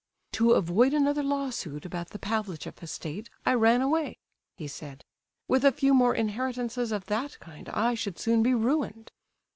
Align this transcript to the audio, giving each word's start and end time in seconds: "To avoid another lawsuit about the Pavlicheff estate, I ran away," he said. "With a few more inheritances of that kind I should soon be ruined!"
"To 0.31 0.53
avoid 0.53 0.95
another 0.95 1.21
lawsuit 1.21 1.85
about 1.85 2.09
the 2.09 2.17
Pavlicheff 2.17 2.81
estate, 2.81 3.29
I 3.45 3.53
ran 3.53 3.81
away," 3.83 4.17
he 4.57 4.67
said. 4.67 5.05
"With 5.47 5.63
a 5.63 5.71
few 5.71 5.93
more 5.93 6.15
inheritances 6.15 6.91
of 6.91 7.05
that 7.05 7.39
kind 7.39 7.69
I 7.69 7.93
should 7.93 8.17
soon 8.17 8.41
be 8.41 8.55
ruined!" 8.55 9.11